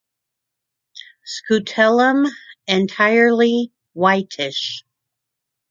[1.27, 2.27] Scutellum
[2.65, 4.83] entirely whitish.